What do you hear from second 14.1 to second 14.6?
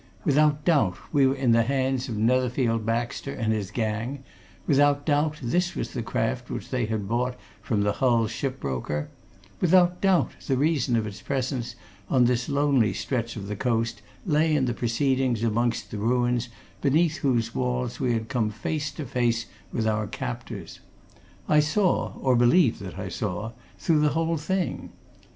lay